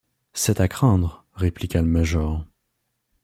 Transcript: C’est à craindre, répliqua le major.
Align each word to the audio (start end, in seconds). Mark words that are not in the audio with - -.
C’est 0.33 0.59
à 0.61 0.67
craindre, 0.67 1.25
répliqua 1.35 1.79
le 1.79 1.87
major. 1.87 2.43